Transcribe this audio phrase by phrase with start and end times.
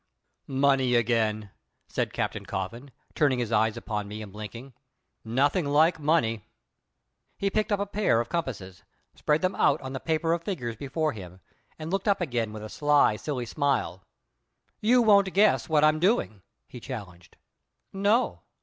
[0.47, 1.51] "Money again!"
[1.87, 4.73] said Captain Coffin, turning his eyes upon me and blinking.
[5.23, 6.43] "Nothing like money!"
[7.37, 8.81] He picked up a pair of compasses,
[9.13, 11.39] spread them out on the paper of figures before him,
[11.77, 14.01] and looked up again with a sly, silly smile.
[14.79, 17.37] "You won't guess what I'm doing?" he challenged.
[17.93, 18.41] "No."